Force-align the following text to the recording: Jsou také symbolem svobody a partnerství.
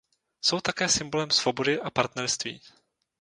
Jsou 0.41 0.59
také 0.61 0.89
symbolem 0.89 1.31
svobody 1.31 1.79
a 1.81 1.89
partnerství. 1.89 2.61